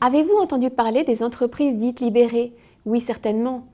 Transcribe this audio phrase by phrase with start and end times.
[0.00, 2.52] Avez-vous entendu parler des entreprises dites libérées?
[2.84, 3.66] Oui, certainement.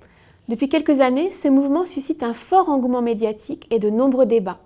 [0.49, 4.59] Depuis quelques années, ce mouvement suscite un fort engouement médiatique et de nombreux débats.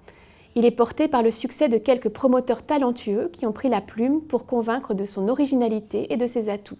[0.55, 4.21] Il est porté par le succès de quelques promoteurs talentueux qui ont pris la plume
[4.21, 6.79] pour convaincre de son originalité et de ses atouts.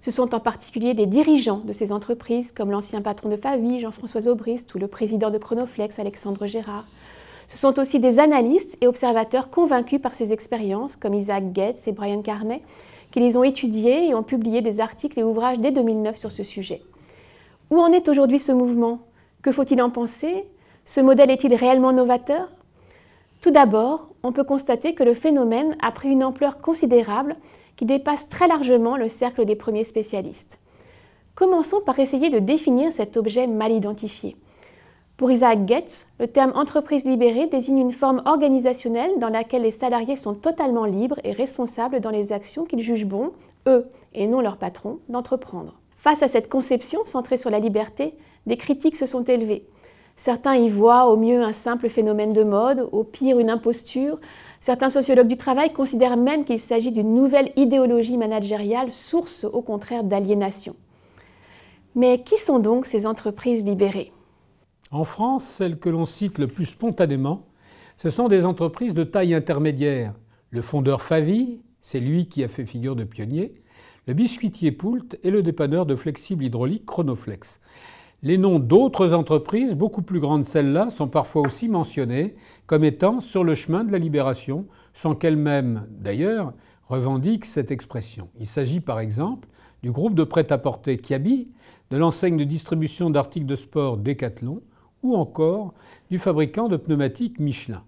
[0.00, 4.28] Ce sont en particulier des dirigeants de ces entreprises, comme l'ancien patron de Favi, Jean-François
[4.28, 6.86] Aubrist, ou le président de Chronoflex, Alexandre Gérard.
[7.48, 11.92] Ce sont aussi des analystes et observateurs convaincus par ces expériences, comme Isaac Getz et
[11.92, 12.62] Brian Carney,
[13.10, 16.44] qui les ont étudiés et ont publié des articles et ouvrages dès 2009 sur ce
[16.44, 16.80] sujet.
[17.70, 19.00] Où en est aujourd'hui ce mouvement?
[19.42, 20.44] Que faut-il en penser?
[20.84, 22.48] Ce modèle est-il réellement novateur?
[23.42, 27.36] Tout d'abord, on peut constater que le phénomène a pris une ampleur considérable
[27.80, 30.58] qui dépasse très largement le cercle des premiers spécialistes.
[31.34, 34.36] Commençons par essayer de définir cet objet mal identifié.
[35.16, 40.16] Pour Isaac Getz, le terme entreprise libérée désigne une forme organisationnelle dans laquelle les salariés
[40.16, 43.32] sont totalement libres et responsables dans les actions qu'ils jugent bon,
[43.66, 45.80] eux et non leur patron, d'entreprendre.
[45.96, 48.12] Face à cette conception centrée sur la liberté,
[48.44, 49.64] des critiques se sont élevées.
[50.16, 54.18] Certains y voient au mieux un simple phénomène de mode, au pire une imposture.
[54.60, 60.04] Certains sociologues du travail considèrent même qu'il s'agit d'une nouvelle idéologie managériale, source au contraire
[60.04, 60.76] d'aliénation.
[61.94, 64.12] Mais qui sont donc ces entreprises libérées?
[64.90, 67.46] En France, celles que l'on cite le plus spontanément,
[67.96, 70.12] ce sont des entreprises de taille intermédiaire.
[70.50, 73.54] Le fondeur Favi, c'est lui qui a fait figure de pionnier,
[74.06, 77.60] le biscuitier Poult et le dépanneur de flexible hydraulique Chronoflex.
[78.22, 82.34] Les noms d'autres entreprises, beaucoup plus grandes celles-là, sont parfois aussi mentionnés
[82.66, 86.52] comme étant sur le chemin de la libération, sans qu'elles-mêmes, d'ailleurs,
[86.84, 88.28] revendiquent cette expression.
[88.38, 89.48] Il s'agit par exemple
[89.82, 91.48] du groupe de prêt-à-porter Kiabi,
[91.90, 94.60] de l'enseigne de distribution d'articles de sport Decathlon,
[95.02, 95.72] ou encore
[96.10, 97.82] du fabricant de pneumatiques Michelin.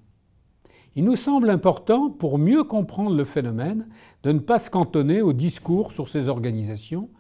[0.95, 3.89] Il nous semble important, pour mieux comprendre le phénomène,
[4.23, 7.11] de ne pas se cantonner au discours sur ces organisations,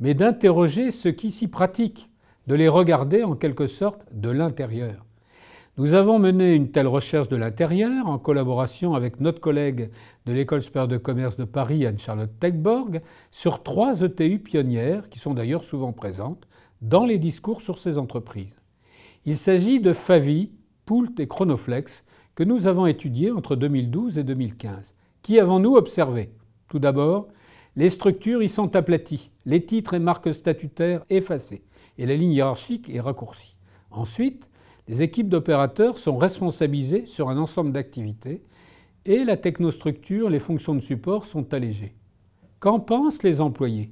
[0.00, 2.10] mais d'interroger ce qui s'y pratique,
[2.46, 5.04] de les regarder en quelque sorte de l'intérieur.
[5.76, 9.90] Nous avons mené une telle recherche de l'intérieur en collaboration avec notre collègue
[10.24, 13.02] de l'École supérieure de commerce de Paris, Anne-Charlotte Techborg,
[13.32, 16.46] sur trois ETU pionnières qui sont d'ailleurs souvent présentes
[16.80, 18.56] dans les discours sur ces entreprises.
[19.24, 20.52] Il s'agit de Favi,
[20.84, 22.04] Poult et Chronoflex
[22.36, 24.94] que nous avons étudiés entre 2012 et 2015.
[25.22, 26.30] Qui avons-nous observé?
[26.68, 27.28] Tout d'abord,
[27.74, 31.64] les structures y sont aplaties, les titres et marques statutaires effacés,
[31.98, 33.56] et la ligne hiérarchique est raccourcie.
[33.90, 34.50] Ensuite,
[34.88, 38.42] les équipes d'opérateurs sont responsabilisées sur un ensemble d'activités
[39.06, 41.94] et la technostructure, les fonctions de support sont allégées.
[42.60, 43.90] Qu'en pensent les employés?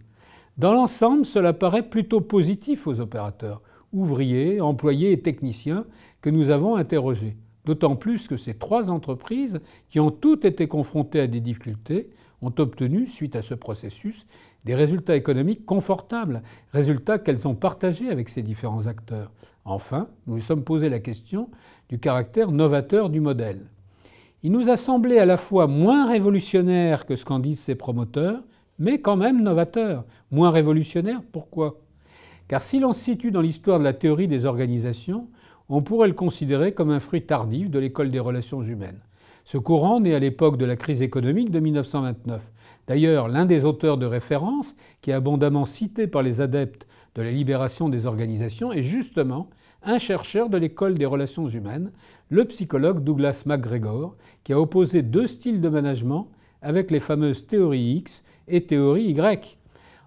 [0.58, 3.62] Dans l'ensemble, cela paraît plutôt positif aux opérateurs
[3.92, 5.84] ouvriers, employés et techniciens
[6.20, 7.36] que nous avons interrogés.
[7.64, 12.10] D'autant plus que ces trois entreprises, qui ont toutes été confrontées à des difficultés,
[12.42, 14.26] ont obtenu, suite à ce processus,
[14.64, 16.42] des résultats économiques confortables,
[16.72, 19.32] résultats qu'elles ont partagés avec ces différents acteurs.
[19.64, 21.48] Enfin, nous nous sommes posé la question
[21.88, 23.70] du caractère novateur du modèle.
[24.42, 28.42] Il nous a semblé à la fois moins révolutionnaire que ce qu'en disent ses promoteurs,
[28.78, 30.04] mais quand même novateur.
[30.32, 31.80] Moins révolutionnaire, pourquoi?
[32.48, 35.28] Car si l'on se situe dans l'histoire de la théorie des organisations,
[35.68, 39.00] on pourrait le considérer comme un fruit tardif de l'école des relations humaines.
[39.44, 42.42] Ce courant naît à l'époque de la crise économique de 1929.
[42.86, 47.30] D'ailleurs, l'un des auteurs de référence, qui est abondamment cité par les adeptes de la
[47.30, 49.48] libération des organisations, est justement
[49.82, 51.90] un chercheur de l'école des relations humaines,
[52.28, 56.28] le psychologue Douglas MacGregor, qui a opposé deux styles de management
[56.60, 59.58] avec les fameuses théories X et théories Y.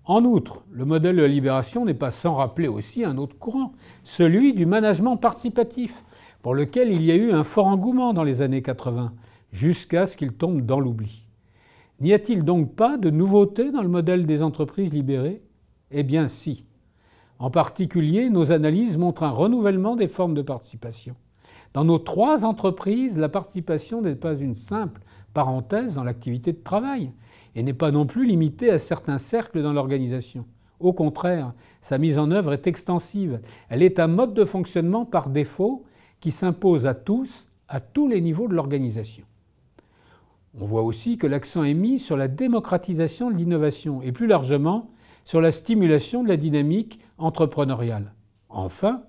[0.06, 3.74] En outre, le modèle de la libération n'est pas sans rappeler aussi un autre courant,
[4.04, 6.04] celui du management participatif,
[6.44, 9.14] pour lequel il y a eu un fort engouement dans les années 80,
[9.52, 11.26] jusqu'à ce qu'il tombe dans l'oubli.
[12.02, 15.42] N'y a-t-il donc pas de nouveauté dans le modèle des entreprises libérées?
[15.90, 16.66] Eh bien si.
[17.40, 21.16] En particulier, nos analyses montrent un renouvellement des formes de participation.
[21.74, 25.02] Dans nos trois entreprises, la participation n'est pas une simple
[25.36, 27.12] parenthèse dans l'activité de travail
[27.54, 30.46] et n'est pas non plus limitée à certains cercles dans l'organisation.
[30.80, 33.40] Au contraire, sa mise en œuvre est extensive.
[33.70, 35.84] Elle est un mode de fonctionnement par défaut
[36.20, 39.26] qui s'impose à tous, à tous les niveaux de l'organisation.
[40.60, 44.90] On voit aussi que l'accent est mis sur la démocratisation de l'innovation et plus largement
[45.26, 48.14] sur la stimulation de la dynamique entrepreneuriale.
[48.48, 49.04] Enfin,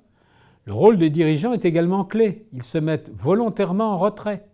[0.64, 2.48] le rôle des dirigeants est également clé.
[2.52, 4.48] Ils se mettent volontairement en retrait,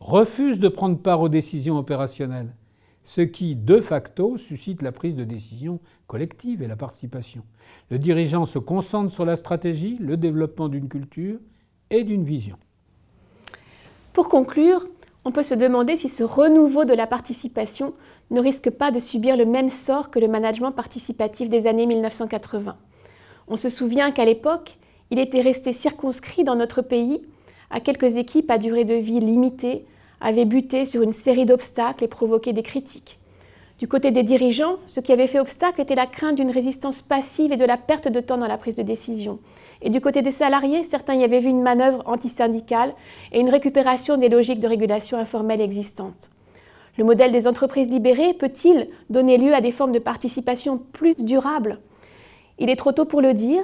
[0.00, 2.54] refusent de prendre part aux décisions opérationnelles,
[3.04, 7.42] ce qui, de facto, suscite la prise de décision collective et la participation.
[7.90, 11.38] Le dirigeant se concentre sur la stratégie, le développement d'une culture
[11.90, 12.56] et d'une vision.
[14.12, 14.86] Pour conclure,
[15.24, 17.94] on peut se demander si ce renouveau de la participation
[18.30, 22.76] ne risque pas de subir le même sort que le management participatif des années 1980.
[23.48, 24.78] On se souvient qu'à l'époque,
[25.10, 27.20] il était resté circonscrit dans notre pays
[27.70, 29.84] à quelques équipes à durée de vie limitée,
[30.20, 33.18] avait buté sur une série d'obstacles et provoqué des critiques.
[33.78, 37.52] Du côté des dirigeants, ce qui avait fait obstacle était la crainte d'une résistance passive
[37.52, 39.38] et de la perte de temps dans la prise de décision.
[39.80, 42.92] Et du côté des salariés, certains y avaient vu une manœuvre antisyndicale
[43.32, 46.30] et une récupération des logiques de régulation informelle existantes.
[46.98, 51.78] Le modèle des entreprises libérées peut-il donner lieu à des formes de participation plus durables?
[52.58, 53.62] Il est trop tôt pour le dire,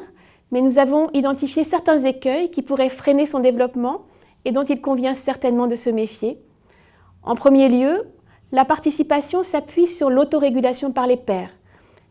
[0.51, 4.03] mais nous avons identifié certains écueils qui pourraient freiner son développement
[4.45, 6.39] et dont il convient certainement de se méfier.
[7.23, 8.07] En premier lieu,
[8.53, 11.51] la participation s'appuie sur l'autorégulation par les pairs,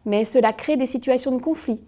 [0.06, 1.80] mais cela crée des situations de conflit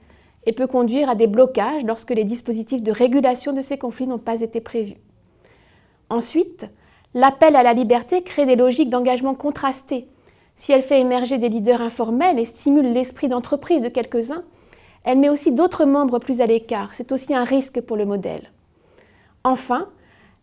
[0.45, 4.17] et peut conduire à des blocages lorsque les dispositifs de régulation de ces conflits n'ont
[4.17, 4.95] pas été prévus.
[6.09, 6.65] Ensuite,
[7.13, 10.07] l'appel à la liberté crée des logiques d'engagement contrastées.
[10.55, 14.45] Si elle fait émerger des leaders informels et stimule l'esprit d'entreprise de quelques-uns,
[15.07, 16.93] elle met aussi d'autres membres plus à l'écart.
[16.93, 18.51] C'est aussi un risque pour le modèle.
[19.45, 19.87] Enfin,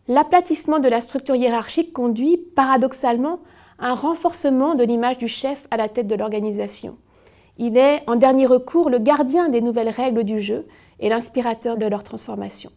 [0.08, 3.40] l'aplatissement de la structure hiérarchique conduit, paradoxalement,
[3.78, 6.96] à un renforcement de l'image du chef à la tête de l'organisation.
[7.58, 10.64] Il est, en dernier recours, le gardien des nouvelles règles du jeu
[10.98, 12.70] et l'inspirateur de leur transformation.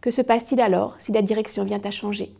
[0.00, 2.32] Que se passe-t-il alors si la direction vient à changer?